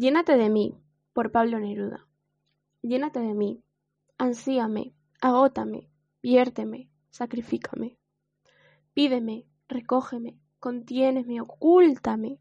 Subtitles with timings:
[0.00, 0.80] Llénate de mí,
[1.12, 2.08] por Pablo Neruda.
[2.80, 3.62] Llénate de mí,
[4.16, 5.90] ansíame, agótame,
[6.22, 7.98] viérteme, sacrifícame.
[8.94, 12.40] Pídeme, recógeme, contiéneme, ocúltame.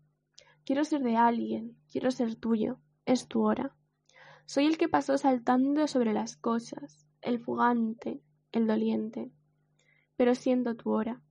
[0.64, 3.76] Quiero ser de alguien, quiero ser tuyo, es tu hora.
[4.46, 8.24] Soy el que pasó saltando sobre las cosas, el fugante,
[8.54, 9.34] el doliente.
[10.16, 11.22] Pero siento tu hora,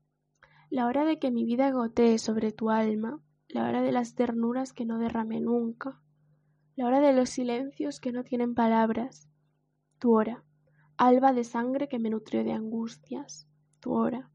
[0.69, 4.75] la hora de que mi vida gotee sobre tu alma, la hora de las ternuras
[4.75, 6.03] que no derrame nunca,
[6.79, 9.29] la hora de los silencios que no tienen palabras,
[9.99, 10.45] tu hora,
[10.97, 13.49] alba de sangre que me nutrió de angustias,
[13.81, 14.31] tu hora,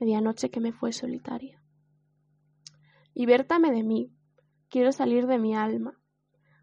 [0.00, 1.62] medianoche que me fue solitaria.
[3.12, 4.10] Libértame de mí,
[4.70, 6.00] quiero salir de mi alma.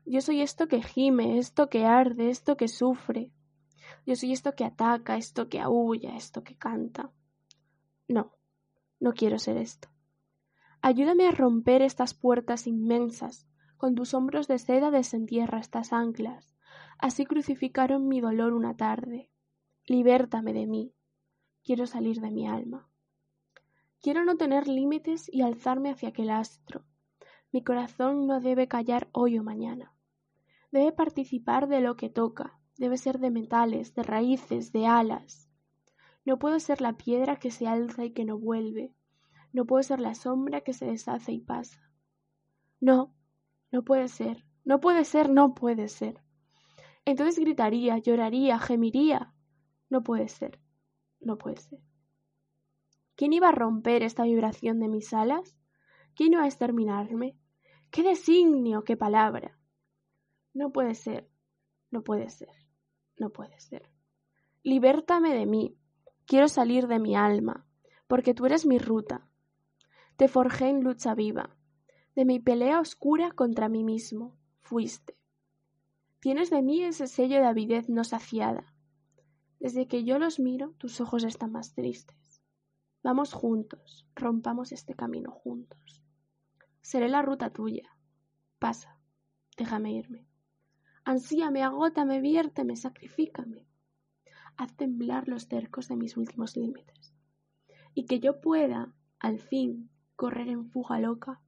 [0.08, 3.32] Yo soy esto que gime, esto que arde, esto que sufre.
[4.08, 7.12] Yo soy esto que ataca, esto que aúlla, esto que canta.
[8.08, 8.32] No,
[9.00, 9.88] no quiero ser esto.
[10.82, 13.46] Ayúdame a romper estas puertas inmensas.
[13.82, 16.54] Con tus hombros de seda desentierra estas anclas.
[17.00, 19.32] Así crucificaron mi dolor una tarde.
[19.88, 20.94] Libértame de mí.
[21.64, 22.88] Quiero salir de mi alma.
[24.00, 26.86] Quiero no tener límites y alzarme hacia aquel astro.
[27.52, 29.96] Mi corazón no debe callar hoy o mañana.
[30.72, 32.60] Debe participar de lo que toca.
[32.78, 35.50] Debe ser de metales, de raíces, de alas.
[36.24, 38.94] No puedo ser la piedra que se alza y que no vuelve.
[39.52, 41.92] No puedo ser la sombra que se deshace y pasa.
[42.80, 43.16] No,
[43.72, 46.22] no puede ser, no puede ser, no puede ser.
[47.06, 49.34] Entonces gritaría, lloraría, gemiría.
[49.90, 50.60] No puede ser,
[51.20, 51.80] no puede ser.
[53.16, 55.58] ¿Quién iba a romper esta vibración de mis alas?
[56.16, 57.38] ¿Quién iba a exterminarme?
[57.90, 59.58] ¿Qué designio, qué palabra?
[60.54, 61.30] No puede ser,
[61.90, 62.56] no puede ser,
[63.18, 63.90] no puede ser.
[64.64, 65.78] Libértame de mí,
[66.32, 67.66] Quiero salir de mi alma,
[68.08, 69.28] porque tú eres mi ruta.
[70.16, 71.58] Te forjé en lucha viva.
[72.16, 75.18] De mi pelea oscura contra mí mismo, fuiste.
[76.20, 78.74] Tienes de mí ese sello de avidez no saciada.
[79.60, 82.42] Desde que yo los miro, tus ojos están más tristes.
[83.04, 86.04] Vamos juntos, rompamos este camino juntos.
[86.82, 87.98] Seré la ruta tuya.
[88.60, 89.00] Pasa,
[89.58, 90.28] déjame irme.
[91.04, 93.68] Ansíame, agótame, viérteme, sacrifícame
[94.58, 97.14] haz temblar los cercos de mis últimos límites,
[97.94, 101.42] y que yo pueda, al fin, correr en fuga loca,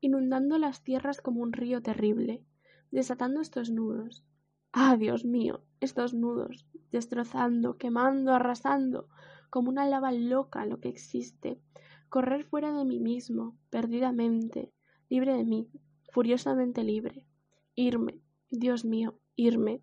[0.00, 2.44] inundando las tierras como un río terrible,
[2.90, 4.24] desatando estos nudos.
[4.72, 9.08] Ah, Dios mío, estos nudos, destrozando, quemando, arrasando,
[9.50, 11.60] como una lava loca lo que existe,
[12.08, 14.72] correr fuera de mí mismo, perdidamente,
[15.08, 15.68] libre de mí,
[16.12, 17.26] furiosamente libre,
[17.74, 19.82] irme, Dios mío, irme,